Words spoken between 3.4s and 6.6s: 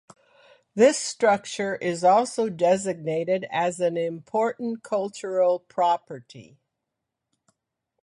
as an Important Cultural Property.